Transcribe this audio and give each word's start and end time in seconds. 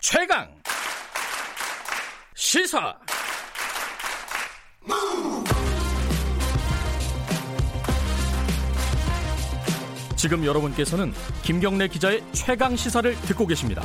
최강 0.00 0.46
시사 2.36 2.96
지금 10.14 10.44
여러분께서는 10.44 11.12
김경래 11.42 11.88
기자의 11.88 12.22
최강 12.30 12.76
시사를 12.76 13.12
듣고 13.22 13.46
계십니다. 13.48 13.82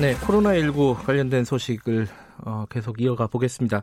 네, 0.00 0.14
코로나19 0.14 1.04
관련된 1.04 1.44
소식을 1.44 2.06
어, 2.44 2.66
계속 2.70 3.00
이어가 3.00 3.26
보겠습니다. 3.26 3.82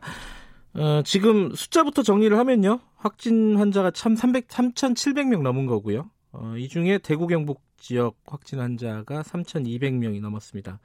어, 0.74 1.02
지금 1.04 1.54
숫자부터 1.54 2.02
정리를 2.02 2.36
하면요. 2.38 2.80
확진 2.96 3.58
환자가 3.58 3.90
참 3.90 4.16
300, 4.16 4.48
3,700명 4.48 5.42
넘은 5.42 5.66
거고요. 5.66 6.10
어, 6.32 6.54
이 6.56 6.68
중에 6.68 6.98
대구 6.98 7.26
경북 7.26 7.60
지역 7.76 8.16
확진 8.26 8.58
환자가 8.60 9.22
3,200명이 9.22 10.20
넘었습니다. 10.20 10.80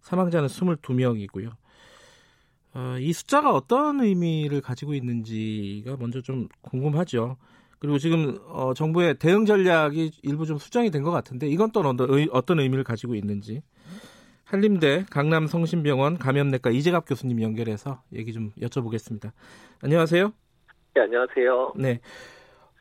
사망자는 0.00 0.48
22명이고요. 0.48 1.52
어, 2.74 2.96
이 2.98 3.12
숫자가 3.12 3.52
어떤 3.52 4.00
의미를 4.00 4.60
가지고 4.60 4.94
있는지가 4.94 5.96
먼저 5.98 6.20
좀 6.20 6.48
궁금하죠. 6.62 7.36
그리고 7.78 7.98
지금 7.98 8.38
어, 8.46 8.72
정부의 8.74 9.18
대응 9.18 9.44
전략이 9.44 10.12
일부 10.22 10.46
좀 10.46 10.58
수정이 10.58 10.90
된 10.90 11.02
것 11.02 11.10
같은데 11.10 11.48
이건 11.48 11.70
또 11.72 11.82
어떤 12.30 12.60
의미를 12.60 12.84
가지고 12.84 13.14
있는지 13.14 13.62
한림대 14.44 15.06
강남 15.10 15.46
성심병원 15.46 16.18
감염내과 16.18 16.70
이재갑 16.70 17.06
교수님 17.06 17.42
연결해서 17.42 18.02
얘기 18.12 18.32
좀 18.32 18.52
여쭤보겠습니다. 18.60 19.32
안녕하세요. 19.82 20.32
네, 20.94 21.00
안녕하세요. 21.00 21.72
네. 21.76 22.00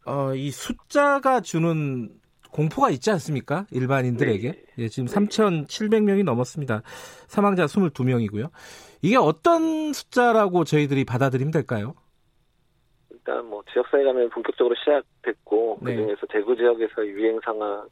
어, 0.06 0.34
이 0.34 0.52
숫자가 0.52 1.42
주는 1.42 2.10
공포가 2.52 2.90
있지 2.90 3.10
않습니까? 3.12 3.66
일반인들에게. 3.72 4.52
네. 4.52 4.66
예, 4.78 4.88
지금 4.90 5.08
네. 5.08 5.14
3,700명이 5.14 6.24
넘었습니다. 6.24 6.82
사망자 7.28 7.66
22명이고요. 7.66 8.50
이게 9.02 9.16
어떤 9.16 9.94
숫자라고 9.94 10.64
저희들이 10.64 11.06
받아들이면 11.06 11.52
될까요? 11.52 11.96
일단 13.10 13.46
뭐 13.46 13.64
지역사회 13.72 14.04
감염이 14.04 14.30
본격적으로 14.30 14.76
시작됐고 14.76 15.80
네. 15.82 15.96
그중에서 15.96 16.28
대구 16.30 16.56
지역에서 16.56 17.06
유행 17.06 17.40
상황 17.44 17.88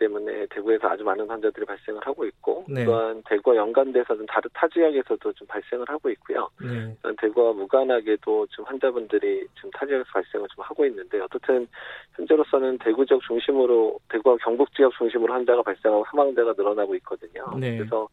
때문에 0.00 0.46
대구에서 0.50 0.88
아주 0.88 1.04
많은 1.04 1.28
환자들이 1.28 1.66
발생을 1.66 2.00
하고 2.04 2.24
있고 2.24 2.64
네. 2.66 2.84
또한 2.84 3.22
대구와 3.26 3.56
연관돼서는 3.56 4.26
다른 4.26 4.50
타 4.54 4.66
지역에서도 4.66 5.32
좀 5.34 5.46
발생을 5.46 5.84
하고 5.88 6.08
있고요. 6.10 6.48
네. 6.60 6.96
대구와 7.18 7.52
무관하게도 7.52 8.46
지금 8.46 8.64
환자분들이 8.64 9.46
지금 9.54 9.70
타 9.70 9.86
지역에서 9.86 10.10
발생을 10.12 10.48
좀 10.48 10.64
하고 10.64 10.86
있는데 10.86 11.20
어떻든 11.20 11.68
현재로서는 12.16 12.78
대구 12.78 13.04
지역 13.04 13.20
중심으로 13.22 14.00
대구와 14.08 14.38
경북 14.38 14.74
지역 14.74 14.92
중심으로 14.94 15.32
환자가 15.32 15.62
발생하고 15.62 16.04
사망자가 16.10 16.54
늘어나고 16.56 16.94
있거든요. 16.96 17.44
네. 17.58 17.76
그래서 17.76 18.08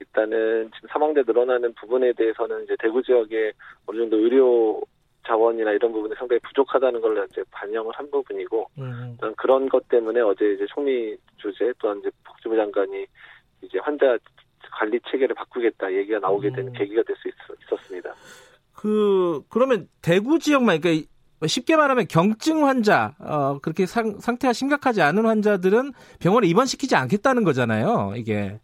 일단은 0.00 0.70
지금 0.74 0.88
사망자 0.90 1.22
늘어나는 1.24 1.74
부분에 1.74 2.12
대해서는 2.14 2.64
이제 2.64 2.74
대구 2.80 3.02
지역에 3.02 3.52
어느 3.86 3.98
정도 3.98 4.16
의료 4.16 4.80
자원이나 5.26 5.72
이런 5.72 5.92
부분이 5.92 6.14
상당히 6.18 6.40
부족하다는 6.40 7.00
걸 7.00 7.26
이제 7.30 7.42
반영을 7.50 7.92
한 7.94 8.10
부분이고 8.10 8.70
음. 8.78 9.18
그런 9.36 9.68
것 9.68 9.88
때문에 9.88 10.20
어제 10.20 10.52
이제 10.52 10.66
총리 10.68 11.16
주재 11.36 11.72
또한 11.78 11.98
이제 12.00 12.10
복지부 12.24 12.56
장관이 12.56 13.06
이제 13.62 13.78
환자 13.80 14.16
관리 14.72 14.98
체계를 15.10 15.34
바꾸겠다 15.34 15.92
얘기가 15.92 16.18
나오게 16.20 16.48
음. 16.48 16.54
되는 16.54 16.72
계기가 16.72 17.02
될 17.02 17.16
수 17.16 17.28
있었습니다. 17.64 18.14
그 18.74 19.42
그러면 19.50 19.88
대구 20.00 20.38
지역만 20.38 20.80
그러니까 20.80 21.06
쉽게 21.46 21.76
말하면 21.76 22.06
경증 22.08 22.66
환자 22.66 23.14
어, 23.18 23.58
그렇게 23.60 23.86
상, 23.86 24.18
상태가 24.18 24.52
심각하지 24.52 25.02
않은 25.02 25.26
환자들은 25.26 25.92
병원에 26.20 26.46
입원시키지 26.48 26.96
않겠다는 26.96 27.44
거잖아요. 27.44 28.14
이게. 28.16 28.58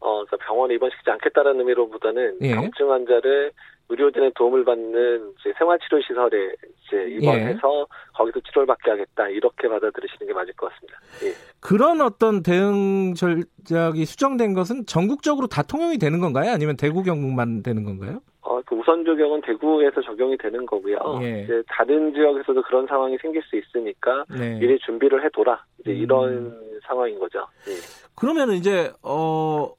어, 0.00 0.24
그러니까 0.24 0.36
병원에 0.38 0.74
입원시키지 0.74 1.10
않겠다는 1.10 1.58
의미로보다는 1.60 2.38
예. 2.42 2.54
경증 2.54 2.90
환자를 2.90 3.52
의료진의 3.90 4.32
도움을 4.36 4.64
받는 4.64 5.32
이제 5.40 5.52
생활치료 5.58 6.00
시설에 6.00 6.54
이제 6.86 7.16
입원해서 7.16 7.80
예. 7.80 7.84
거기서 8.14 8.40
치료를 8.40 8.66
받게 8.66 8.90
하겠다 8.90 9.28
이렇게 9.28 9.68
받아들이시는 9.68 10.28
게 10.28 10.32
맞을 10.32 10.54
것 10.54 10.70
같습니다. 10.70 10.98
예. 11.24 11.32
그런 11.60 12.00
어떤 12.00 12.42
대응 12.42 13.14
전략이 13.14 14.04
수정된 14.04 14.54
것은 14.54 14.86
전국적으로 14.86 15.48
다 15.48 15.62
통용이 15.62 15.98
되는 15.98 16.20
건가요? 16.20 16.52
아니면 16.52 16.76
대구 16.76 17.02
경북만 17.02 17.64
되는 17.64 17.84
건가요? 17.84 18.20
어, 18.42 18.60
그 18.62 18.76
우선 18.76 19.04
적용은 19.04 19.42
대구에서 19.42 20.00
적용이 20.02 20.36
되는 20.38 20.64
거고요. 20.64 20.96
예. 21.22 21.42
이제 21.42 21.62
다른 21.66 22.14
지역에서도 22.14 22.62
그런 22.62 22.86
상황이 22.86 23.18
생길 23.20 23.42
수 23.42 23.56
있으니까 23.56 24.24
네. 24.30 24.58
미리 24.58 24.78
준비를 24.78 25.24
해둬라. 25.24 25.64
이제 25.80 25.90
음. 25.90 25.96
이런 25.96 26.60
상황인 26.86 27.18
거죠. 27.18 27.40
예. 27.68 27.72
그러면 28.14 28.52
이제 28.52 28.92
어. 29.02 29.74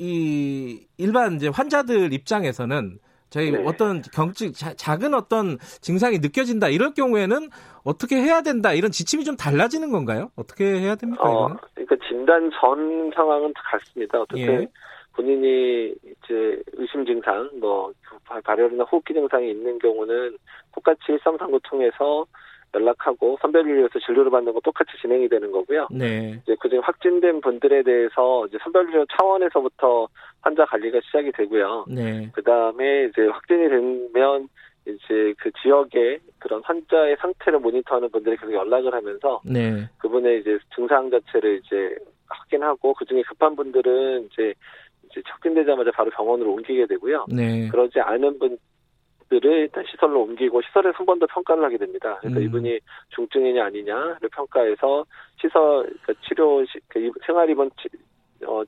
이 0.00 0.88
일반 0.98 1.34
이제 1.34 1.46
환자들 1.46 2.12
입장에서는 2.12 2.98
저희 3.34 3.50
네. 3.50 3.60
어떤 3.66 4.00
경증 4.00 4.52
작은 4.52 5.12
어떤 5.12 5.58
증상이 5.58 6.18
느껴진다 6.18 6.68
이럴 6.68 6.94
경우에는 6.94 7.48
어떻게 7.82 8.14
해야 8.14 8.42
된다 8.42 8.72
이런 8.72 8.92
지침이 8.92 9.24
좀 9.24 9.36
달라지는 9.36 9.90
건가요? 9.90 10.30
어떻게 10.36 10.64
해야 10.64 10.94
됩니까? 10.94 11.24
어, 11.28 11.56
그러니까 11.74 11.96
진단 12.06 12.48
전 12.60 13.10
상황은 13.12 13.52
같습니다. 13.54 14.20
어떻게 14.20 14.46
예. 14.46 14.68
본인이 15.14 15.90
이제 15.90 16.62
의심 16.74 17.04
증상, 17.04 17.50
뭐 17.60 17.92
발열이나 18.44 18.84
호흡기 18.84 19.12
증상이 19.12 19.50
있는 19.50 19.80
경우는 19.80 20.38
똑같이 20.72 21.00
1339 21.06 21.58
통해서 21.64 22.24
연락하고 22.74 23.38
선별진료에서 23.40 23.98
진료를 24.00 24.30
받는 24.30 24.52
거 24.52 24.60
똑같이 24.60 24.90
진행이 25.00 25.28
되는 25.28 25.50
거고요. 25.50 25.88
네. 25.90 26.38
이제 26.42 26.56
그중에 26.60 26.80
확진된 26.80 27.40
분들에 27.40 27.82
대해서 27.82 28.46
이제 28.46 28.58
선별진료 28.62 29.06
차원에서부터 29.16 30.08
환자 30.40 30.64
관리가 30.64 31.00
시작이 31.04 31.32
되고요. 31.32 31.86
네. 31.88 32.30
그 32.32 32.42
다음에 32.42 33.04
이제 33.04 33.26
확진이 33.26 33.68
되면 33.68 34.48
이제 34.86 35.34
그 35.38 35.50
지역의 35.62 36.20
그런 36.38 36.60
환자의 36.62 37.16
상태를 37.20 37.58
모니터하는 37.60 38.10
분들이 38.10 38.36
계속 38.36 38.52
연락을 38.52 38.92
하면서 38.92 39.40
네. 39.44 39.88
그분의 39.98 40.40
이제 40.40 40.58
증상 40.74 41.10
자체를 41.10 41.60
이제 41.64 41.96
확인하고 42.28 42.92
그 42.94 43.04
중에 43.04 43.22
급한 43.22 43.56
분들은 43.56 44.28
이제 44.30 44.52
이제 45.10 45.22
확진되자마자 45.24 45.90
바로 45.92 46.10
병원으로 46.10 46.52
옮기게 46.52 46.86
되고요. 46.86 47.26
네. 47.28 47.68
그러지 47.68 48.00
않은 48.00 48.38
분 48.38 48.58
들을 49.40 49.60
일단 49.60 49.84
시설로 49.90 50.22
옮기고 50.22 50.62
시설에서 50.62 50.96
한번 50.98 51.18
더 51.18 51.26
평가를 51.26 51.64
하게 51.64 51.76
됩니다. 51.78 52.18
그래서 52.20 52.38
음. 52.38 52.44
이분이 52.44 52.78
중증이냐 53.10 53.64
아니냐를 53.66 54.28
평가해서 54.30 55.04
시설 55.40 55.82
그러니까 56.02 56.14
치료 56.26 56.64
그 56.88 57.10
생활 57.26 57.50
입원 57.50 57.70
어, 58.46 58.62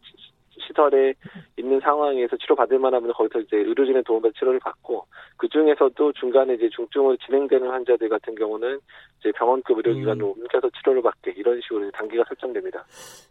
시설에 0.67 1.15
있는 1.57 1.81
상황에서 1.81 2.37
치료받을 2.37 2.79
만하면 2.79 3.13
거기서 3.13 3.41
이제 3.41 3.57
의료진의 3.57 4.03
도움받아 4.05 4.33
치료를 4.39 4.61
받고 4.61 5.07
그 5.37 5.49
중에서도 5.49 6.13
중간에 6.13 6.55
이제 6.55 6.69
중증으로 6.75 7.17
진행되는 7.19 7.69
환자들 7.69 8.09
같은 8.09 8.35
경우는 8.35 8.79
이제 9.21 9.33
병원급 9.37 9.79
의료기관으로 9.79 10.35
음. 10.35 10.43
옮겨서 10.43 10.71
치료를 10.79 11.03
받게 11.03 11.35
이런 11.37 11.61
식으로 11.63 11.91
단계가 11.91 12.25
설정됩니다. 12.29 12.85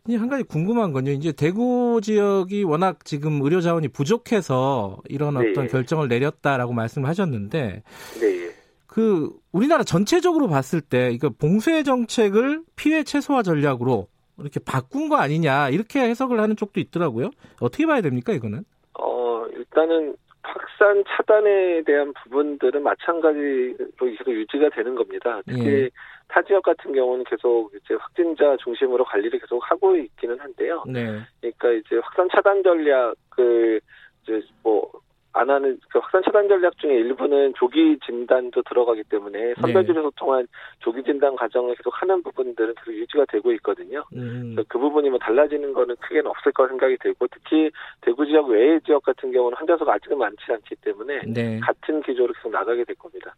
한 0.10 0.30
가지 0.30 0.44
궁금한 0.44 0.94
건요. 0.94 1.12
이제 1.12 1.32
대구 1.32 2.00
지역이 2.02 2.64
워낙 2.64 3.04
지금 3.06 3.42
의료 3.42 3.62
자원이 3.62 3.88
부족해서 3.90 4.98
이런 5.10 5.36
네. 5.36 5.50
어떤 5.50 5.68
결정을 5.68 6.08
내렸다라고 6.08 6.74
말씀을 6.74 7.10
하셨는데 7.10 7.84
네. 8.20 8.46
그 8.88 9.30
우리나라 9.52 9.84
전체적으로 9.84 10.48
봤을 10.48 10.80
때 10.80 11.12
이거 11.12 11.30
봉쇄 11.30 11.84
정책을 11.84 12.64
피해 12.76 13.04
최소화 13.04 13.44
전략으로 13.44 14.08
이렇게 14.40 14.60
바꾼 14.60 15.10
거 15.10 15.18
아니냐 15.18 15.70
이렇게 15.70 16.00
해석을 16.00 16.40
하는 16.40 16.56
쪽도 16.56 16.80
있더라고요. 16.80 17.32
어떻게 17.62 17.86
봐야 17.86 18.02
됩니까 18.02 18.34
이거는? 18.34 18.64
어 19.00 19.46
일단은 19.54 20.16
확산 20.42 21.04
차단에 21.08 21.84
대한 21.84 22.14
부분들은 22.14 22.84
마찬가지로 22.84 23.76
계속 24.00 24.30
유지가 24.30 24.70
되는 24.70 24.96
겁니다. 24.96 25.42
특히 25.48 25.66
예. 25.66 25.90
타 26.28 26.42
지역 26.44 26.64
같은 26.64 26.94
경우는 26.94 27.24
계속 27.26 27.72
이제 27.76 27.96
확진자 27.96 28.56
중심으로 28.58 29.06
관리를 29.06 29.40
계속 29.40 29.60
하고 29.70 29.96
있기는 29.96 30.40
한데요. 30.40 30.84
네. 30.88 31.22
그러니까 31.40 31.72
이제 31.72 31.98
확산 32.02 32.28
차단 32.32 32.64
전략을 32.64 33.82
이제 34.24 34.42
뭐 34.64 34.92
안 35.36 35.50
하는 35.50 35.78
그 35.90 36.00
확산 36.00 36.24
차단 36.24 36.48
전략 36.48 36.78
중에 36.78 36.94
일부는 36.94 37.54
조기 37.58 38.00
진단도 38.06 38.64
들어가기 38.64 39.04
때문에 39.10 39.54
선별진료 39.60 40.00
네. 40.00 40.04
소통한 40.04 40.48
조기 40.80 41.04
진단 41.04 41.36
과정을 41.36 41.76
계속 41.76 41.90
하는 42.02 42.24
부분들은 42.24 42.74
계속 42.76 42.94
유지가 42.94 43.26
되고 43.26 43.52
있거든요. 43.54 44.06
음. 44.16 44.56
그 44.70 44.80
부분이 44.80 45.10
뭐 45.10 45.20
달라지는 45.20 45.74
거는 45.74 45.98
크게는 45.98 46.28
없을 46.28 46.54
거 46.54 46.66
생각이 46.70 46.98
되고 47.02 47.28
특히 47.28 47.70
대구 48.00 48.26
지역 48.26 48.48
외의 48.48 48.80
지역 48.86 49.04
같은 49.04 49.30
경우는 49.34 49.58
환자 49.58 49.76
수가 49.76 49.96
아직은 49.96 50.18
많지 50.18 50.38
않기 50.48 50.76
때문에 50.76 51.22
네. 51.28 51.60
같은 51.60 52.02
기조로 52.02 52.34
계속 52.34 52.52
나가게 52.52 52.86
될 52.86 52.96
겁니다. 52.96 53.36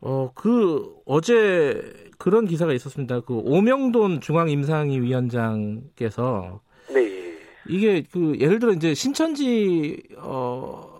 어, 0.00 0.32
그, 0.34 0.96
어제 1.04 1.80
그런 2.18 2.46
기사가 2.46 2.72
있었습니다. 2.72 3.20
그, 3.20 3.34
오명돈 3.34 4.20
중앙임상위 4.20 4.98
위원장께서. 5.00 6.60
네. 6.92 7.38
이게 7.68 8.02
그, 8.10 8.36
예를 8.40 8.58
들어 8.58 8.72
이제 8.72 8.94
신천지, 8.94 10.02
어, 10.18 10.91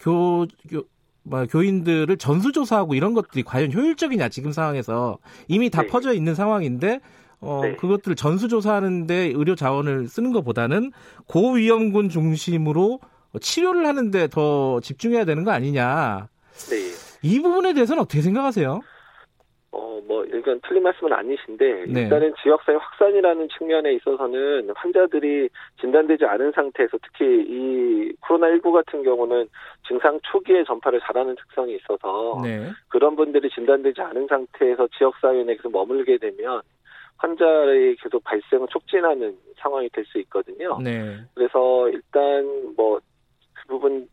교, 0.00 0.46
교, 0.68 0.84
뭐, 1.22 1.46
교인들을 1.46 2.16
전수조사하고 2.16 2.94
이런 2.94 3.14
것들이 3.14 3.42
과연 3.42 3.72
효율적이냐, 3.72 4.28
지금 4.28 4.52
상황에서. 4.52 5.18
이미 5.48 5.70
다 5.70 5.82
네. 5.82 5.88
퍼져 5.88 6.12
있는 6.12 6.34
상황인데, 6.34 7.00
어, 7.40 7.60
네. 7.62 7.76
그것들을 7.76 8.16
전수조사하는데 8.16 9.32
의료 9.34 9.54
자원을 9.54 10.08
쓰는 10.08 10.32
것보다는 10.32 10.92
고위험군 11.26 12.08
중심으로 12.08 13.00
치료를 13.40 13.86
하는데 13.86 14.28
더 14.28 14.80
집중해야 14.80 15.24
되는 15.24 15.42
거 15.42 15.50
아니냐. 15.50 16.28
네. 16.70 16.92
이 17.22 17.40
부분에 17.40 17.72
대해서는 17.72 18.02
어떻게 18.02 18.22
생각하세요? 18.22 18.80
어, 19.72 20.00
뭐, 20.06 20.22
이건 20.26 20.60
틀린 20.68 20.82
말씀은 20.82 21.12
아니신데, 21.14 21.86
네. 21.88 22.02
일단은 22.02 22.34
지역사회 22.42 22.76
확산이라는 22.76 23.48
측면에 23.56 23.94
있어서는 23.94 24.70
환자들이 24.76 25.48
진단되지 25.80 26.26
않은 26.26 26.52
상태에서 26.52 26.98
특히 27.02 27.24
이 27.26 28.12
코로나19 28.20 28.70
같은 28.72 29.02
경우는 29.02 29.48
증상 29.88 30.20
초기에 30.24 30.64
전파를 30.64 31.00
잘하는 31.00 31.34
특성이 31.36 31.76
있어서, 31.76 32.38
네. 32.42 32.70
그런 32.88 33.16
분들이 33.16 33.48
진단되지 33.48 34.02
않은 34.02 34.26
상태에서 34.26 34.88
지역사회 34.98 35.42
내에 35.44 35.56
계속 35.56 35.72
머물게 35.72 36.18
되면, 36.18 36.60
환자의 37.16 37.96
계속 37.96 38.22
발생을 38.24 38.66
촉진하는 38.68 39.36
상황이 39.56 39.88
될 39.90 40.04
수 40.04 40.18
있거든요. 40.20 40.78
네. 40.82 41.16
그래서 41.34 41.88
일단 41.88 42.74
뭐, 42.76 43.00
그 43.54 43.68
부분 43.68 44.06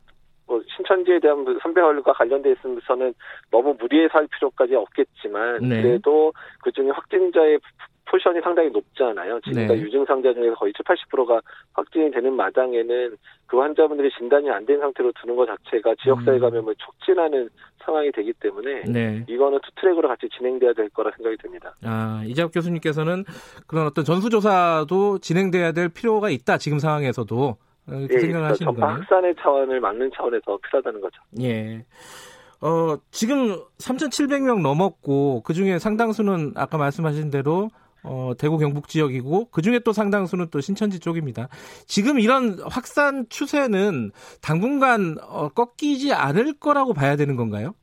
뭐 0.49 0.61
신천지에 0.75 1.19
대한 1.19 1.45
선배활과 1.61 2.11
관련돼 2.13 2.51
있으면서는 2.53 3.13
너무 3.51 3.75
무리해서 3.79 4.17
할 4.17 4.27
필요까지 4.27 4.73
없겠지만 4.75 5.59
네. 5.61 5.81
그래도 5.83 6.33
그 6.63 6.71
중에 6.71 6.89
확진자의 6.89 7.59
포션이 8.05 8.41
상당히 8.41 8.71
높잖아요. 8.71 9.39
지금까 9.41 9.75
네. 9.75 9.81
유증상자 9.81 10.33
중에서 10.33 10.55
거의 10.55 10.73
7, 10.73 10.83
80%가 10.83 11.39
확진이 11.73 12.09
되는 12.09 12.33
마당에는 12.33 13.15
그 13.45 13.59
환자분들이 13.59 14.09
진단이 14.17 14.49
안 14.49 14.65
된 14.65 14.79
상태로 14.79 15.11
두는 15.21 15.35
것 15.35 15.45
자체가 15.45 15.93
지역사회 16.01 16.37
음. 16.37 16.41
감염을 16.41 16.73
촉진하는 16.79 17.49
상황이 17.83 18.11
되기 18.11 18.33
때문에 18.33 18.81
네. 18.87 19.23
이거는 19.29 19.59
two 19.63 19.69
track으로 19.79 20.07
같이 20.07 20.27
진행돼야 20.35 20.73
될 20.73 20.89
거라 20.89 21.11
생각이 21.15 21.37
듭니다. 21.37 21.75
아, 21.83 22.23
이재갑 22.25 22.51
교수님께서는 22.51 23.25
그런 23.67 23.85
어떤 23.85 24.03
전수조사도 24.03 25.19
진행돼야 25.19 25.71
될 25.73 25.89
필요가 25.89 26.31
있다. 26.31 26.57
지금 26.57 26.79
상황에서도. 26.79 27.57
이렇게 27.97 28.15
예, 28.15 28.19
생각을 28.19 28.49
하시는 28.49 28.73
거예요. 28.73 28.95
확산의 28.95 29.35
차원을 29.41 29.79
막는 29.79 30.11
차원에서 30.15 30.57
필요하다는 30.57 31.01
거죠. 31.01 31.21
예. 31.41 31.85
어, 32.61 32.97
지금 33.11 33.61
3,700명 33.77 34.61
넘었고 34.61 35.43
그 35.43 35.53
중에 35.53 35.79
상당수는 35.79 36.53
아까 36.55 36.77
말씀하신 36.77 37.29
대로 37.29 37.69
어, 38.03 38.31
대구 38.37 38.57
경북 38.57 38.87
지역이고 38.87 39.49
그 39.51 39.61
중에 39.61 39.79
또 39.79 39.93
상당수는 39.93 40.47
또 40.51 40.61
신천지 40.61 40.99
쪽입니다. 40.99 41.49
지금 41.85 42.19
이런 42.19 42.59
확산 42.65 43.27
추세는 43.29 44.11
당분간 44.41 45.17
어, 45.21 45.49
꺾이지 45.49 46.13
않을 46.13 46.59
거라고 46.59 46.93
봐야 46.93 47.15
되는 47.15 47.35
건가요? 47.35 47.73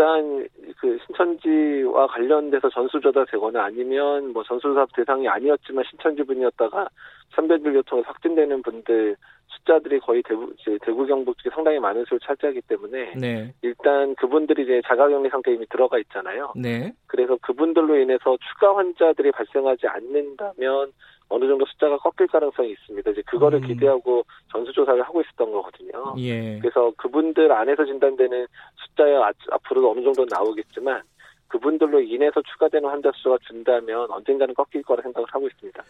어, 0.00 0.16
일단 0.20 0.48
그 0.78 0.98
신천지와 1.06 2.06
관련돼서 2.06 2.70
전수조사 2.70 3.26
되거나 3.30 3.64
아니면 3.64 4.32
뭐 4.32 4.42
전수조사 4.42 4.86
대상이 4.96 5.28
아니었지만 5.28 5.84
신천지 5.90 6.22
분이었다가 6.22 6.88
선별진료 7.34 7.82
통해 7.82 8.02
확진되는 8.06 8.62
분들 8.62 9.16
숫자들이 9.48 10.00
거의 10.00 10.22
대구 10.22 10.52
이제 10.58 10.78
대구 10.82 11.04
경북 11.06 11.36
쪽에 11.38 11.54
상당히 11.54 11.78
많은 11.78 12.04
수를 12.04 12.18
차지하기 12.20 12.62
때문에 12.62 13.14
네. 13.16 13.52
일단 13.62 14.14
그분들이 14.14 14.62
이제 14.62 14.80
자가격리 14.86 15.28
상태에 15.28 15.54
이미 15.54 15.66
들어가 15.66 15.98
있잖아요. 15.98 16.52
네. 16.56 16.92
그래서 17.06 17.36
그분들로 17.42 17.96
인해서 17.98 18.38
추가 18.48 18.76
환자들이 18.76 19.32
발생하지 19.32 19.86
않는다면 19.86 20.92
어느 21.30 21.46
정도 21.46 21.64
숫자가 21.64 21.96
꺾일 21.98 22.26
가능성이 22.26 22.72
있습니다. 22.72 23.10
이제 23.12 23.22
그거를 23.22 23.60
음. 23.60 23.66
기대하고 23.68 24.24
전수조사를 24.52 25.00
하고 25.02 25.22
있었던 25.22 25.50
거거든요. 25.50 26.14
예. 26.18 26.58
그래서 26.58 26.92
그분들 26.98 27.50
안에서 27.50 27.84
진단되는 27.84 28.46
숫자야 28.76 29.30
앞으로도 29.50 29.92
어느 29.92 30.02
정도 30.02 30.26
나오겠지만 30.28 31.02
그분들로 31.48 32.00
인해서 32.00 32.42
추가되는 32.42 32.88
환자 32.88 33.10
수가 33.14 33.38
준다면 33.46 34.10
언젠가는 34.10 34.54
꺾일 34.54 34.82
거라 34.82 35.02
생각을 35.02 35.26
하고 35.30 35.46
있습니다. 35.46 35.82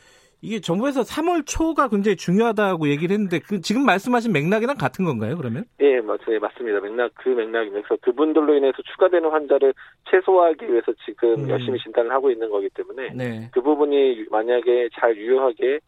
이게 0.42 0.60
정부에서 0.60 1.02
3월 1.02 1.46
초가 1.46 1.88
굉장히 1.88 2.16
중요하다고 2.16 2.88
얘기를 2.88 3.12
했는데 3.12 3.40
그 3.40 3.60
지금 3.60 3.84
말씀하신 3.84 4.32
맥락이랑 4.32 4.76
같은 4.76 5.04
건가요? 5.04 5.36
그러면? 5.36 5.64
예, 5.80 6.00
맞, 6.00 6.18
예, 6.28 6.38
맞습니다. 6.38 6.80
맥락 6.80 7.12
그. 7.16 7.70
그래서 7.70 7.96
그분들로 8.00 8.54
인해서 8.54 8.76
추가되는 8.82 9.28
환자를 9.28 9.74
최소화하기 10.10 10.70
위해서 10.70 10.92
지금 11.04 11.44
음. 11.44 11.50
열심히 11.50 11.78
진단을 11.78 12.10
하고 12.10 12.30
있는 12.30 12.48
거기 12.48 12.68
때문에 12.70 13.12
네. 13.14 13.50
그 13.52 13.60
부분이 13.60 14.26
만약에 14.30 14.88
잘 14.98 15.16
유효하게 15.16 15.80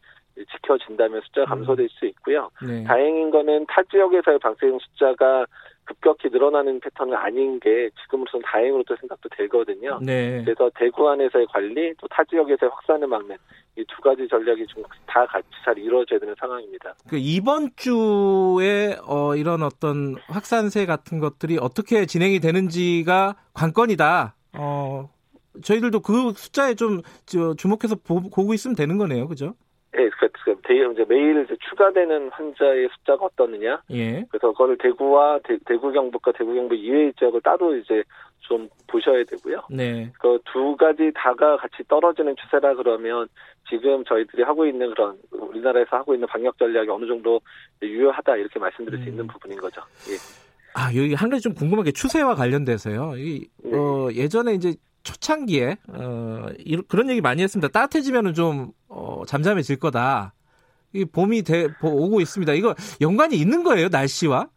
지켜진다면 0.51 1.21
숫자가 1.21 1.47
감소될 1.47 1.85
음. 1.85 1.89
수 1.89 2.05
있고요. 2.07 2.49
네. 2.65 2.83
다행인 2.83 3.31
거는 3.31 3.65
타 3.67 3.81
지역에서의 3.83 4.39
방사능 4.39 4.79
숫자가 4.79 5.45
급격히 5.85 6.29
늘어나는 6.29 6.79
패턴은 6.79 7.13
아닌 7.15 7.59
게 7.59 7.89
지금으로서는 8.03 8.43
다행으로 8.45 8.83
또 8.87 8.95
생각도 8.95 9.27
되거든요. 9.37 9.99
네. 10.01 10.41
그래서 10.43 10.69
대구 10.75 11.09
안에서의 11.09 11.47
관리 11.47 11.93
또 11.97 12.07
타 12.07 12.23
지역에서의 12.23 12.69
확산을 12.73 13.07
막는 13.07 13.35
이 13.77 13.83
두 13.85 14.01
가지 14.01 14.27
전략이 14.27 14.65
좀 14.67 14.83
다 15.07 15.25
같이 15.27 15.47
잘 15.63 15.77
이루어져야 15.77 16.19
되는 16.19 16.33
상황입니다. 16.39 16.95
그 17.07 17.17
이번 17.17 17.69
주에 17.75 18.97
어, 19.07 19.35
이런 19.35 19.61
어떤 19.63 20.15
확산세 20.27 20.85
같은 20.85 21.19
것들이 21.19 21.57
어떻게 21.59 22.05
진행이 22.05 22.39
되는지가 22.39 23.35
관건이다. 23.53 24.35
어, 24.57 25.09
저희들도 25.63 25.99
그 25.99 26.33
숫자에 26.35 26.73
좀 26.73 27.01
주목해서 27.25 27.95
보고 28.03 28.53
있으면 28.55 28.75
되는 28.75 28.97
거네요, 28.97 29.27
그죠? 29.27 29.53
예, 29.97 30.09
그, 30.09 30.27
그, 30.43 30.91
이제 30.91 31.05
매일 31.07 31.43
이제 31.43 31.55
추가되는 31.69 32.29
환자의 32.31 32.89
숫자가 32.95 33.25
어떻느냐. 33.25 33.81
예. 33.91 34.25
그래서 34.29 34.51
그거를 34.51 34.77
대구와 34.77 35.39
대, 35.43 35.57
구 35.77 35.91
경북과 35.91 36.31
대구 36.31 36.53
경북 36.53 36.75
이외의 36.75 37.13
지역을 37.19 37.41
따로 37.41 37.75
이제 37.75 38.03
좀 38.39 38.67
보셔야 38.87 39.23
되고요. 39.23 39.61
네. 39.69 40.11
그 40.19 40.37
두 40.51 40.75
가지 40.75 41.11
다가 41.15 41.57
같이 41.57 41.83
떨어지는 41.87 42.35
추세라 42.35 42.75
그러면 42.75 43.27
지금 43.69 44.03
저희들이 44.05 44.43
하고 44.43 44.65
있는 44.65 44.89
그런 44.89 45.17
우리나라에서 45.31 45.97
하고 45.97 46.13
있는 46.13 46.27
방역 46.27 46.57
전략이 46.57 46.89
어느 46.89 47.07
정도 47.07 47.39
유효하다 47.81 48.37
이렇게 48.37 48.59
말씀드릴 48.59 48.99
수 48.99 49.05
음. 49.05 49.09
있는 49.09 49.27
부분인 49.27 49.57
거죠. 49.59 49.81
예. 50.09 50.15
아, 50.75 50.87
여기 50.95 51.13
한 51.13 51.29
가지 51.29 51.43
좀 51.43 51.53
궁금한 51.53 51.85
게 51.85 51.91
추세와 51.91 52.35
관련돼서요. 52.35 53.13
이, 53.17 53.47
네. 53.63 53.77
어, 53.77 54.09
예전에 54.11 54.53
이제 54.53 54.73
초창기에 55.03 55.77
어, 55.89 56.47
그런 56.87 57.09
얘기 57.09 57.21
많이 57.21 57.43
했습니다. 57.43 57.67
따뜻해지면은 57.67 58.33
좀 58.33 58.71
어, 58.87 59.23
잠잠해질 59.25 59.79
거다. 59.79 60.33
이 60.93 61.05
봄이 61.05 61.43
돼, 61.43 61.67
오고 61.83 62.21
있습니다. 62.21 62.53
이거 62.53 62.75
연관이 63.01 63.35
있는 63.35 63.63
거예요, 63.63 63.89
날씨와? 63.89 64.47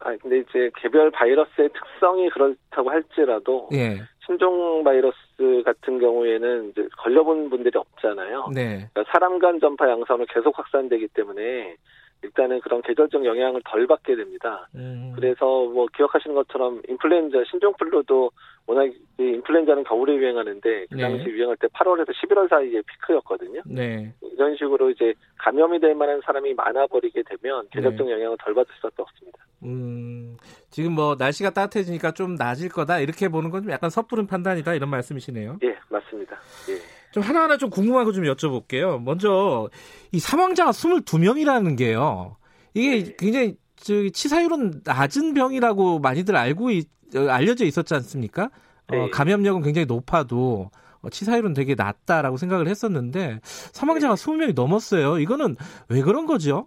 아 0.00 0.16
근데 0.20 0.40
이제 0.40 0.70
개별 0.82 1.10
바이러스의 1.10 1.70
특성이 1.72 2.28
그렇다고 2.28 2.90
할지라도 2.90 3.70
예. 3.72 4.02
신종 4.26 4.84
바이러스 4.84 5.16
같은 5.64 5.98
경우에는 5.98 6.70
이제 6.70 6.86
걸려본 6.98 7.48
분들이 7.48 7.78
없잖아요. 7.78 8.50
네. 8.54 8.88
그러니까 8.92 9.04
사람 9.12 9.38
간 9.38 9.58
전파 9.60 9.88
양상으로 9.88 10.26
계속 10.28 10.58
확산되기 10.58 11.08
때문에 11.08 11.76
일단은 12.24 12.60
그런 12.60 12.80
계절적 12.82 13.24
영향을 13.24 13.60
덜 13.64 13.86
받게 13.86 14.16
됩니다. 14.16 14.68
음. 14.74 15.12
그래서 15.14 15.44
뭐 15.66 15.86
기억하시는 15.96 16.34
것처럼 16.34 16.80
인플루엔자 16.88 17.44
신종플루도 17.50 18.30
워낙 18.66 18.90
인플루엔자는 19.18 19.84
겨울에 19.84 20.14
유행하는데 20.14 20.86
그 20.90 20.94
네. 20.94 21.02
당시 21.02 21.24
네. 21.24 21.30
유행할 21.30 21.56
때 21.56 21.66
8월에서 21.68 22.08
11월 22.12 22.48
사이에 22.48 22.80
피크였거든요. 22.80 23.62
네. 23.66 24.12
이런 24.22 24.56
식으로 24.56 24.90
이제 24.90 25.12
감염이 25.38 25.80
될 25.80 25.94
만한 25.94 26.20
사람이 26.24 26.54
많아 26.54 26.86
버리게 26.86 27.22
되면 27.22 27.68
계절적 27.72 28.06
네. 28.06 28.12
영향을 28.14 28.36
덜 28.42 28.54
받을 28.54 28.72
수밖에 28.76 29.02
없습니다. 29.02 29.38
음, 29.64 30.36
지금 30.70 30.92
뭐 30.92 31.16
날씨가 31.18 31.50
따뜻해지니까 31.50 32.12
좀 32.12 32.34
나아질 32.36 32.68
거다 32.70 33.00
이렇게 33.00 33.28
보는 33.28 33.50
건 33.50 33.64
좀 33.64 33.72
약간 33.72 33.88
섣부른 33.88 34.26
판단이다 34.26 34.74
이런 34.74 34.90
말씀이시네요. 34.90 35.58
예, 35.64 35.76
맞습니다. 35.88 36.36
예. 36.68 36.93
좀 37.14 37.22
하나하나 37.22 37.56
좀 37.56 37.70
궁금한 37.70 38.04
거좀 38.04 38.24
여쭤볼게요. 38.24 39.00
먼저 39.00 39.70
이 40.10 40.18
사망자가 40.18 40.72
22명이라는 40.72 41.78
게요. 41.78 42.36
이게 42.74 43.04
네. 43.04 43.16
굉장히 43.16 43.56
저 43.76 43.94
치사율은 44.08 44.82
낮은 44.84 45.32
병이라고 45.34 46.00
많이들 46.00 46.34
알고 46.34 46.72
있, 46.72 46.88
어, 47.14 47.28
알려져 47.30 47.66
있었지 47.66 47.94
않습니까? 47.94 48.46
어, 48.46 48.50
네. 48.88 48.98
어, 48.98 49.10
감염력은 49.12 49.62
굉장히 49.62 49.86
높아도 49.86 50.72
어, 51.02 51.08
치사율은 51.08 51.54
되게 51.54 51.76
낮다라고 51.76 52.36
생각을 52.36 52.66
했었는데 52.66 53.38
사망자가 53.44 54.16
네. 54.16 54.20
20명이 54.20 54.56
넘었어요. 54.56 55.20
이거는 55.20 55.54
왜 55.90 56.02
그런 56.02 56.26
거죠? 56.26 56.66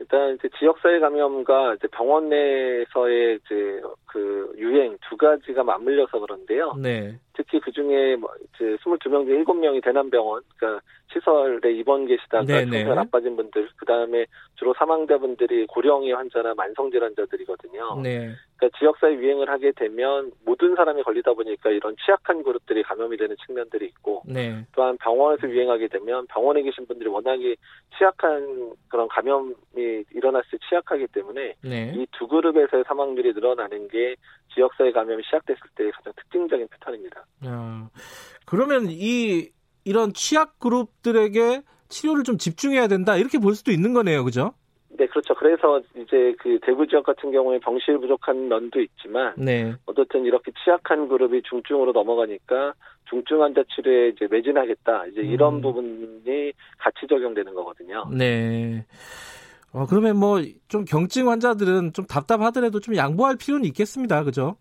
일단 0.00 0.34
이제 0.34 0.48
지역사회 0.58 0.98
감염과 0.98 1.74
이제 1.74 1.86
병원 1.92 2.28
내에서의 2.28 3.38
이제 3.44 3.80
그 4.06 4.52
유행 4.56 4.96
두 5.08 5.16
가지가 5.16 5.62
맞물려서 5.62 6.18
그런데요. 6.18 6.74
네. 6.82 7.20
특히 7.38 7.60
그 7.60 7.70
중에 7.70 8.16
뭐 8.16 8.28
이제 8.54 8.76
22명 8.82 9.00
중 9.00 9.44
7명이 9.44 9.82
대남병원, 9.84 10.42
그러니까 10.56 10.82
시설에 11.12 11.72
입원 11.72 12.06
계시다가 12.06 12.44
정말 12.44 12.96
나빠진 12.96 13.36
분들, 13.36 13.68
그 13.76 13.86
다음에 13.86 14.26
주로 14.56 14.74
사망자분들이 14.76 15.66
고령의 15.66 16.12
환자나 16.12 16.54
만성질환자들이거든요. 16.54 18.00
네. 18.02 18.32
그러니까 18.56 18.78
지역사회 18.78 19.14
유행을 19.14 19.48
하게 19.48 19.70
되면 19.70 20.32
모든 20.44 20.74
사람이 20.74 21.04
걸리다 21.04 21.32
보니까 21.32 21.70
이런 21.70 21.94
취약한 22.04 22.42
그룹들이 22.42 22.82
감염이 22.82 23.16
되는 23.16 23.36
측면들이 23.46 23.86
있고, 23.86 24.24
네. 24.26 24.66
또한 24.74 24.98
병원에서 24.98 25.48
유행하게 25.48 25.86
되면 25.86 26.26
병원에 26.26 26.60
계신 26.62 26.86
분들이 26.86 27.08
워낙에 27.08 27.54
취약한 27.96 28.72
그런 28.88 29.06
감염이 29.06 29.54
일어났을 30.12 30.50
때 30.50 30.58
취약하기 30.68 31.06
때문에 31.12 31.54
네. 31.62 31.92
이두 31.94 32.26
그룹에서의 32.26 32.82
사망률이 32.88 33.32
늘어나는 33.32 33.86
게 33.88 34.16
지역사회 34.54 34.90
감염이 34.90 35.22
시작됐을 35.22 35.60
때 35.76 35.90
가장 35.92 36.12
특징적인 36.16 36.66
패턴입니다. 36.68 37.24
아, 37.44 37.88
그러면 38.46 38.86
이 38.90 39.50
이런 39.84 40.12
취약 40.12 40.58
그룹들에게 40.58 41.62
치료를 41.88 42.24
좀 42.24 42.36
집중해야 42.38 42.88
된다 42.88 43.16
이렇게 43.16 43.38
볼 43.38 43.54
수도 43.54 43.70
있는 43.72 43.94
거네요, 43.94 44.24
그죠? 44.24 44.52
네, 44.90 45.06
그렇죠. 45.06 45.34
그래서 45.34 45.80
이제 45.96 46.34
그 46.40 46.58
대구 46.62 46.86
지역 46.86 47.04
같은 47.04 47.30
경우에 47.30 47.58
병실 47.60 47.98
부족한 47.98 48.48
면도 48.48 48.80
있지만, 48.80 49.32
네. 49.38 49.72
어떻든 49.86 50.24
이렇게 50.24 50.50
취약한 50.64 51.08
그룹이 51.08 51.42
중증으로 51.48 51.92
넘어가니까 51.92 52.74
중증 53.08 53.40
환자 53.42 53.62
치료에 53.74 54.08
이제 54.08 54.26
매진하겠다. 54.28 55.06
이제 55.06 55.20
이런 55.20 55.54
음. 55.56 55.60
부분이 55.60 56.52
같이 56.78 57.06
적용되는 57.08 57.54
거거든요. 57.54 58.06
네. 58.12 58.84
어, 59.72 59.86
그러면 59.86 60.16
뭐 60.18 60.40
좀 60.68 60.84
경증 60.84 61.28
환자들은 61.30 61.92
좀 61.92 62.04
답답하더라도 62.06 62.80
좀 62.80 62.96
양보할 62.96 63.36
필요는 63.36 63.64
있겠습니다. 63.66 64.24
그죠? 64.24 64.56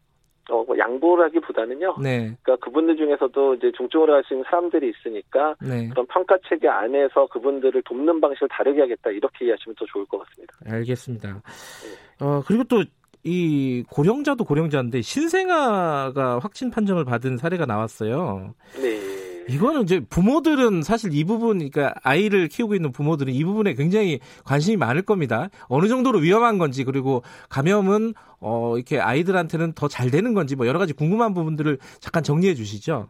어, 0.68 0.74
뭐 0.74 0.78
양보라기보다는요. 0.78 1.98
네. 2.02 2.38
그러니까 2.44 2.66
그분들 2.66 2.98
중에서도 2.98 3.56
이제 3.56 3.72
중증으로 3.78 4.22
가시는 4.22 4.44
사람들이 4.44 4.92
있으니까 4.92 5.56
네. 5.62 5.90
그런 5.90 6.06
평가 6.08 6.38
체계 6.48 6.68
안에서 6.68 7.28
그분들을 7.28 7.82
돕는 7.84 8.20
방식을 8.22 8.48
다르게 8.50 8.82
하겠다 8.82 9.10
이렇게 9.12 9.46
이해하시면 9.46 9.76
더 9.76 9.86
좋을 9.86 10.06
것 10.06 10.20
같습니다. 10.20 10.54
알겠습니다. 10.66 11.34
네. 11.34 12.26
어 12.26 12.42
그리고 12.46 12.64
또 12.66 12.84
이 13.28 13.84
고령자도 13.90 14.46
고령자인데 14.46 15.02
신생아가 15.02 16.40
확진 16.40 16.72
판정을 16.72 17.04
받은 17.04 17.36
사례가 17.38 17.66
나왔어요. 17.66 18.54
네. 18.82 19.37
이거는 19.50 19.82
이제 19.84 20.00
부모들은 20.00 20.82
사실 20.82 21.14
이 21.14 21.24
부분, 21.24 21.58
그러니까 21.58 21.94
아이를 22.04 22.48
키우고 22.48 22.76
있는 22.76 22.92
부모들은 22.92 23.34
이 23.34 23.44
부분에 23.44 23.74
굉장히 23.74 24.20
관심이 24.46 24.78
많을 24.78 25.02
겁니다. 25.02 25.50
어느 25.70 25.88
정도로 25.88 26.20
위험한 26.20 26.58
건지, 26.58 26.84
그리고 26.84 27.24
감염은, 27.50 28.14
어, 28.40 28.76
이렇게 28.76 29.00
아이들한테는 29.00 29.74
더 29.74 29.88
잘 29.88 30.12
되는 30.12 30.34
건지, 30.34 30.56
뭐 30.56 30.68
여러 30.68 30.80
가지 30.80 30.94
궁금한 30.94 31.34
부분들을 31.34 31.78
잠깐 32.00 32.24
정리해 32.24 32.54
주시죠. 32.54 33.10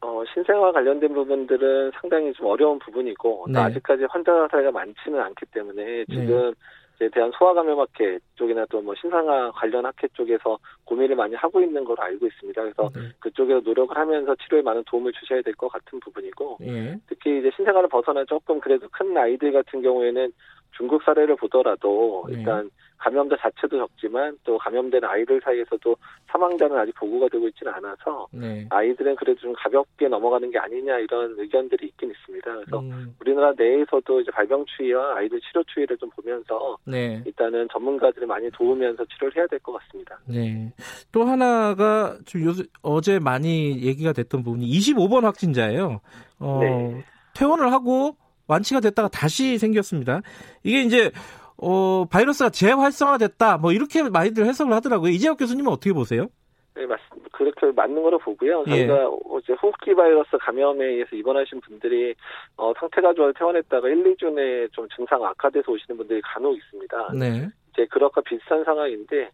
어, 0.00 0.22
신생아 0.34 0.72
관련된 0.72 1.12
부분들은 1.14 1.92
상당히 2.00 2.32
좀 2.32 2.46
어려운 2.46 2.78
부분이고, 2.78 3.46
네. 3.50 3.58
아직까지 3.60 4.04
환자 4.10 4.48
사례가 4.50 4.70
많지는 4.70 5.20
않기 5.20 5.46
때문에 5.52 6.04
지금 6.10 6.26
네. 6.26 6.52
이제 6.96 7.08
대한 7.08 7.30
소아감염학회 7.36 8.18
쪽이나 8.36 8.64
또 8.66 8.80
뭐 8.84 8.94
신상아 8.94 9.50
관련 9.52 9.86
학회 9.86 10.06
쪽에서 10.08 10.58
고민을 10.84 11.16
많이 11.16 11.34
하고 11.34 11.60
있는 11.60 11.84
걸로 11.84 12.02
알고 12.02 12.26
있습니다. 12.26 12.60
그래서 12.62 12.90
네. 12.94 13.00
그쪽에서 13.20 13.60
노력을 13.60 13.96
하면서 13.96 14.34
치료에 14.36 14.60
많은 14.62 14.84
도움을 14.86 15.12
주셔야 15.12 15.40
될 15.42 15.54
것 15.54 15.68
같은 15.68 15.98
부분이고 16.00 16.58
네. 16.60 16.96
특히 17.06 17.38
이제 17.38 17.50
신생아를 17.56 17.88
벗어나 17.88 18.24
조금 18.24 18.60
그래도 18.60 18.88
큰 18.90 19.16
아이들 19.16 19.52
같은 19.52 19.80
경우에는 19.82 20.32
중국 20.76 21.02
사례를 21.02 21.36
보더라도 21.36 22.24
네. 22.28 22.36
일단 22.38 22.70
감염자 22.98 23.36
자체도 23.38 23.76
적지만 23.78 24.38
또 24.44 24.56
감염된 24.58 25.04
아이들 25.04 25.40
사이에서도 25.44 25.96
사망자는 26.30 26.76
아직 26.78 26.94
보고가 26.94 27.28
되고 27.28 27.46
있지는 27.48 27.72
않아서 27.74 28.26
네. 28.32 28.66
아이들은 28.70 29.16
그래도 29.16 29.40
좀 29.40 29.52
가볍게 29.56 30.08
넘어가는 30.08 30.50
게 30.50 30.58
아니냐 30.58 30.98
이런 30.98 31.34
의견들이 31.38 31.86
있긴 31.88 32.10
있습니다. 32.10 32.54
그래서 32.54 32.78
음. 32.80 33.14
우리나라 33.20 33.52
내에서도 33.56 34.20
이제 34.20 34.30
발병 34.30 34.64
추이와 34.66 35.16
아이들 35.16 35.40
치료 35.40 35.62
추이를 35.64 35.98
좀 35.98 36.08
보면서 36.10 36.78
네. 36.86 37.22
일단은 37.26 37.68
전문가들을 37.72 38.26
많이 38.26 38.50
도우면서 38.50 39.04
치료를 39.04 39.36
해야 39.36 39.46
될 39.48 39.58
것 39.60 39.72
같습니다. 39.72 40.18
네. 40.26 40.72
또 41.12 41.24
하나가 41.24 42.18
좀 42.26 42.42
요새 42.44 42.64
어제 42.82 43.18
많이 43.18 43.82
얘기가 43.82 44.12
됐던 44.12 44.42
부분이 44.42 44.66
25번 44.66 45.22
확진자예요. 45.22 46.00
어, 46.38 46.58
네. 46.60 47.04
퇴원을 47.34 47.72
하고 47.72 48.16
완치가 48.46 48.80
됐다가 48.80 49.08
다시 49.08 49.58
생겼습니다. 49.58 50.22
이게 50.62 50.82
이제 50.82 51.10
어, 51.56 52.04
바이러스가 52.10 52.50
재활성화됐다. 52.50 53.58
뭐 53.58 53.72
이렇게 53.72 54.02
많이들 54.02 54.46
해석을 54.46 54.72
하더라고요. 54.72 55.10
이재혁 55.10 55.38
교수님은 55.38 55.70
어떻게 55.70 55.92
보세요? 55.92 56.28
네, 56.74 56.86
맞습니다. 56.86 57.28
그렇게 57.32 57.66
맞는 57.72 58.02
거로 58.02 58.18
보고요. 58.18 58.64
예. 58.68 58.86
저희가 58.86 59.08
어제 59.30 59.52
호흡기 59.54 59.94
바이러스 59.94 60.36
감염에 60.40 60.84
의해서 60.84 61.14
입원하신 61.14 61.60
분들이 61.60 62.14
어, 62.56 62.72
상태가 62.78 63.14
좋아 63.14 63.32
퇴원했다가 63.32 63.88
1, 63.88 64.16
2주내 64.16 64.72
좀 64.72 64.88
증상 64.94 65.24
악화돼서 65.24 65.70
오시는 65.72 65.96
분들이 65.96 66.20
간혹 66.22 66.56
있습니다. 66.56 67.12
네. 67.18 67.48
이제 67.72 67.86
그렇과 67.90 68.20
비슷한 68.22 68.64
상황인데 68.64 69.24
그 69.26 69.30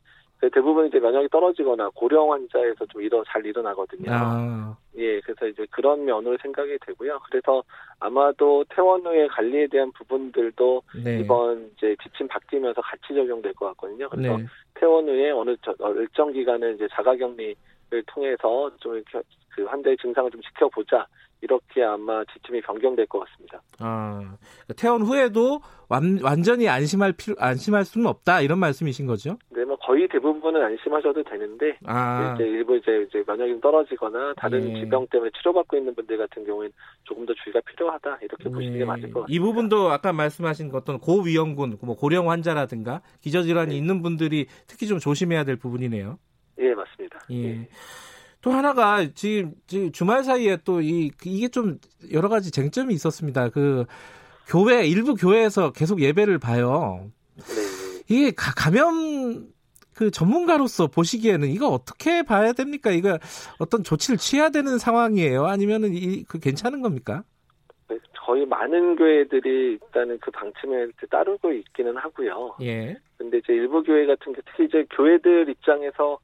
대부분 0.49 0.87
이제 0.87 0.99
면역이 0.99 1.28
떨어지거나 1.28 1.90
고령 1.94 2.32
환자에서 2.32 2.87
좀 2.87 3.02
일어 3.02 3.23
잘 3.28 3.44
일어나거든요. 3.44 4.11
아. 4.11 4.76
예, 4.97 5.20
그래서 5.20 5.47
이제 5.47 5.66
그런 5.70 6.04
면으로 6.04 6.38
생각이 6.40 6.78
되고요. 6.87 7.20
그래서 7.30 7.62
아마도 7.99 8.64
퇴원 8.70 9.04
후에 9.04 9.28
관리에 9.28 9.66
대한 9.66 9.92
부분들도 9.92 10.82
네. 11.04 11.20
이번 11.20 11.70
이제 11.76 11.94
지침 12.02 12.26
바뀌면서 12.28 12.80
같이 12.80 13.14
적용될 13.14 13.54
것 13.54 13.66
같거든요. 13.68 14.09
그래서 14.09 14.38
네. 14.38 14.47
퇴원 14.75 15.09
후에 15.09 15.30
어느 15.30 15.56
어, 15.80 15.92
일정 15.92 16.32
기간은 16.32 16.76
이제 16.76 16.88
자가격리 16.92 17.54
를 17.90 18.04
통해서 18.06 18.70
좀 18.78 18.94
이렇게 18.94 19.20
그 19.50 19.64
환자의 19.64 19.97
증상을 19.99 20.30
좀 20.30 20.40
지켜보자. 20.42 21.07
이렇게 21.42 21.83
아마 21.83 22.23
지침이 22.33 22.61
변경될 22.61 23.07
것 23.07 23.21
같습니다. 23.21 23.62
아, 23.78 24.37
퇴원 24.76 25.02
후에도 25.02 25.61
완, 25.88 26.19
완전히 26.23 26.69
안심할 26.69 27.12
필요, 27.12 27.35
안심할 27.38 27.85
수는 27.85 28.07
없다 28.07 28.42
이런 28.42 28.59
말씀이신 28.59 29.07
거죠? 29.07 29.38
네, 29.49 29.64
뭐 29.64 29.75
거의 29.76 30.07
대부분은 30.09 30.62
안심하셔도 30.62 31.23
되는데 31.23 31.78
아. 31.87 32.35
이제 32.35 32.45
일부 32.45 32.76
이제 32.76 33.07
이제 33.09 33.25
면역이 33.26 33.59
떨어지거나 33.61 34.35
다른 34.37 34.76
예. 34.76 34.80
지병 34.80 35.07
때문에 35.11 35.30
치료받고 35.38 35.78
있는 35.78 35.95
분들 35.95 36.19
같은 36.19 36.45
경우에는 36.45 36.73
조금 37.04 37.25
더 37.25 37.33
주의가 37.42 37.61
필요하다 37.61 38.19
이렇게 38.21 38.45
예. 38.45 38.50
보시는 38.50 38.78
게 38.78 38.85
맞을 38.85 39.02
것 39.11 39.21
같습니다. 39.21 39.26
이 39.28 39.38
부분도 39.38 39.90
아까 39.90 40.12
말씀하신 40.12 40.71
어떤 40.75 40.99
고위험군, 40.99 41.78
뭐 41.80 41.97
고령 41.97 42.30
환자라든가 42.30 43.00
기저질환이 43.23 43.71
네. 43.71 43.76
있는 43.78 44.02
분들이 44.02 44.47
특히 44.66 44.87
좀 44.87 44.99
조심해야 44.99 45.45
될 45.45 45.57
부분이네요. 45.57 46.19
예, 46.59 46.75
맞습니다. 46.75 47.19
예. 47.30 47.45
예. 47.45 47.69
또 48.42 48.50
하나가 48.52 49.06
지금, 49.14 49.52
지금 49.66 49.92
주말 49.92 50.25
사이에 50.25 50.56
또 50.64 50.80
이 50.80 51.11
이게 51.25 51.49
좀 51.49 51.78
여러 52.12 52.28
가지 52.28 52.50
쟁점이 52.50 52.94
있었습니다. 52.94 53.50
그 53.50 53.85
교회 54.47 54.87
일부 54.87 55.14
교회에서 55.14 55.73
계속 55.73 56.00
예배를 56.00 56.38
봐요. 56.38 57.11
네. 57.37 57.44
이게 58.09 58.30
가, 58.32 58.52
감염 58.56 59.49
그 59.94 60.11
전문가로서 60.11 60.87
보시기에는 60.87 61.49
이거 61.49 61.68
어떻게 61.68 62.23
봐야 62.23 62.52
됩니까? 62.52 62.90
이거 62.90 63.18
어떤 63.59 63.85
조치를 63.85 64.16
취해야 64.18 64.49
되는 64.49 64.78
상황이에요? 64.78 65.44
아니면은 65.47 65.90
이 65.94 66.25
그 66.26 66.38
괜찮은 66.38 66.80
겁니까? 66.80 67.23
네, 67.88 67.99
거의 68.25 68.47
많은 68.47 68.97
교회들이 68.97 69.73
일단은 69.82 70.18
그 70.20 70.30
방침에 70.30 70.87
따르고 71.11 71.52
있기는 71.52 71.97
하고요. 71.99 72.56
예. 72.62 72.97
근데 73.18 73.38
이제 73.38 73.52
일부 73.52 73.82
교회 73.82 74.06
같은 74.06 74.32
게 74.32 74.40
특히 74.47 74.64
이제 74.64 74.87
교회들 74.97 75.49
입장에서 75.50 76.18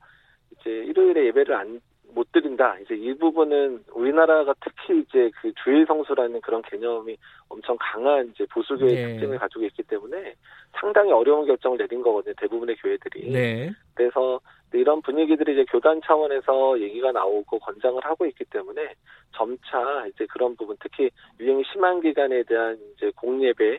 이제 0.53 0.71
일요일에 0.71 1.27
예배를 1.27 1.55
안 1.55 1.81
못 2.17 2.33
드린다. 2.33 2.79
이제 2.79 2.95
이 2.95 3.13
부분은 3.13 3.85
우리나라가 3.93 4.55
특히 4.63 5.01
이제 5.01 5.31
그 5.39 5.53
주일 5.63 5.85
성수라는 5.87 6.41
그런 6.41 6.63
개념이 6.63 7.15
엄청 7.51 7.77
강한 7.79 8.33
이제 8.35 8.47
보수교회 8.51 8.91
네. 8.91 9.07
특징을 9.13 9.39
가지고 9.39 9.65
있기 9.67 9.83
때문에 9.83 10.35
상당히 10.81 11.13
어려운 11.13 11.47
결정을 11.47 11.77
내린 11.77 12.01
거거든요. 12.01 12.33
대부분의 12.39 12.77
교회들이. 12.77 13.31
네. 13.31 13.71
그래서 13.93 14.41
이런 14.73 15.03
분위기들이 15.03 15.53
이제 15.53 15.65
교단 15.71 16.01
차원에서 16.05 16.81
얘기가 16.81 17.13
나오고 17.13 17.59
권장을 17.59 18.03
하고 18.03 18.25
있기 18.27 18.45
때문에 18.47 18.95
점차 19.33 20.07
이제 20.07 20.27
그런 20.31 20.57
부분 20.57 20.77
특히 20.81 21.11
유행이 21.39 21.65
심한 21.71 22.01
기간에 22.01 22.43
대한 22.45 22.79
이제 22.97 23.11
공예배 23.15 23.75
에 23.75 23.79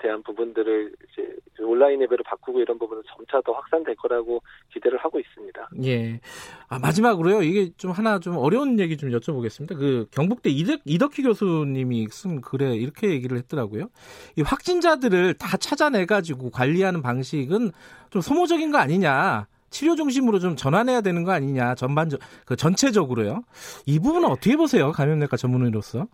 대한 0.00 0.22
부분들을 0.22 0.92
이제 1.12 1.36
온라인 1.60 2.00
예배로 2.02 2.22
바꾸고 2.24 2.60
이런 2.60 2.78
부분은 2.78 3.02
점차 3.06 3.40
더 3.42 3.52
확산될 3.52 3.96
거라고 3.96 4.42
기대를 4.72 4.98
하고 4.98 5.18
있습니다. 5.18 5.70
예. 5.84 6.20
아, 6.68 6.78
마지막으로요. 6.78 7.42
이게 7.42 7.70
좀 7.76 7.90
하나 7.90 8.18
좀 8.18 8.36
어려운 8.36 8.78
얘기 8.78 8.96
좀 8.96 9.10
여쭤보겠습니다. 9.10 9.78
그 9.78 10.06
경북대 10.12 10.50
이덕, 10.50 10.80
이덕희 10.84 11.22
교수님이 11.22 12.06
쓴 12.10 12.40
글에 12.40 12.74
이렇게 12.76 13.10
얘기를 13.10 13.36
했더라고요. 13.38 13.88
이 14.36 14.42
확진자들을 14.42 15.34
다 15.34 15.56
찾아내가지고 15.56 16.50
관리하는 16.50 17.02
방식은 17.02 17.70
좀 18.10 18.22
소모적인 18.22 18.70
거 18.70 18.78
아니냐. 18.78 19.46
치료 19.70 19.96
중심으로 19.96 20.38
좀 20.38 20.54
전환해야 20.54 21.00
되는 21.00 21.24
거 21.24 21.32
아니냐. 21.32 21.74
전반적, 21.74 22.20
그 22.44 22.56
전체적으로요. 22.56 23.42
이 23.86 23.98
부분은 23.98 24.28
어떻게 24.28 24.56
보세요? 24.56 24.92
감염내과 24.92 25.36
전문의로서? 25.36 26.06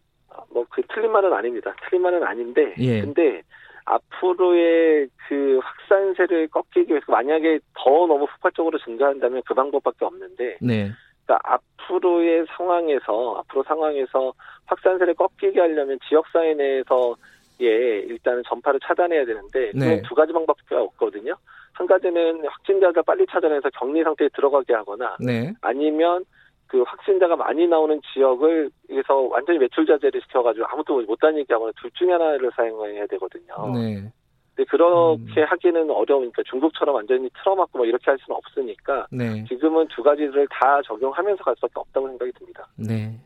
뭐 0.51 0.65
그 0.79 0.83
틀린 0.95 1.11
말은 1.11 1.33
아닙니다. 1.33 1.75
틀린 1.83 2.03
말은 2.03 2.23
아닌데, 2.23 2.75
예. 2.79 3.01
근데 3.01 3.43
앞으로의 3.89 5.09
그 5.29 5.61
확산세를 5.63 6.49
꺾이기 6.49 6.91
위해서 6.91 7.07
만약에 7.09 7.59
더 7.75 7.91
너무 8.07 8.27
폭발적으로 8.27 8.79
증가한다면 8.79 9.43
그 9.47 9.55
방법밖에 9.55 10.05
없는데 10.05 10.59
네. 10.61 10.91
그러니까 11.25 11.39
앞으로의 11.43 12.47
상황에서 12.57 13.39
앞으로 13.39 13.63
상황에서 13.65 14.33
확산세를 14.67 15.15
꺾이게 15.15 15.61
하려면 15.61 15.99
지역사회 16.09 16.55
내에서 16.55 17.17
예 17.61 17.67
일단은 17.67 18.43
전파를 18.47 18.79
차단해야 18.85 19.25
되는데 19.25 19.73
네. 19.75 20.03
두 20.03 20.15
가지 20.15 20.33
방법밖에 20.33 20.75
없거든요. 20.75 21.35
한 21.73 21.87
가지는 21.87 22.45
확진자가 22.47 23.03
빨리 23.03 23.27
찾아내서 23.27 23.71
격리 23.71 24.03
상태에 24.03 24.29
들어가게 24.35 24.75
하거나 24.75 25.17
네. 25.21 25.53
아니면 25.61 26.25
그 26.69 26.83
확진자가 26.83 27.35
많이 27.35 27.67
나오는 27.67 28.01
지역을 28.13 28.71
여기서 28.91 29.15
완전히 29.31 29.59
매출 29.59 29.87
자제를 29.87 30.21
시켜가지고 30.23 30.67
아무도 30.69 31.01
못 31.03 31.19
다니게 31.19 31.53
하거나 31.55 31.73
둘 31.81 31.91
중에 31.93 32.13
하나를 32.13 32.51
사용해야 32.55 33.07
되거든요. 33.07 33.73
네. 33.75 34.13
근데 34.55 34.69
그렇게 34.69 35.41
음. 35.41 35.47
하기는 35.47 35.91
어려우니까 35.91 36.43
중국처럼 36.51 36.95
완전히 36.95 37.31
틀어막고 37.43 37.79
뭐 37.79 37.87
이렇게 37.87 38.11
할 38.11 38.19
수는 38.19 38.37
없으니까 38.37 39.07
네. 39.11 39.45
지금은 39.45 39.89
두 39.89 40.03
가지를 40.03 40.47
다 40.51 40.83
적용하면서 40.85 41.43
갈 41.43 41.55
수밖에 41.57 41.73
없다고 41.77 42.09
생각이 42.09 42.33
듭니다. 42.33 42.67
네. 42.77 43.19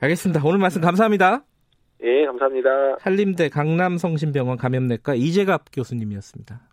알겠습니다. 0.00 0.40
오늘 0.44 0.58
말씀 0.58 0.80
감사합니다. 0.80 1.44
예, 2.02 2.24
감사합니다. 2.24 2.96
한림대 3.00 3.50
강남성심병원 3.50 4.56
감염내과 4.56 5.14
이재갑 5.14 5.66
교수님이었습니다. 5.72 6.69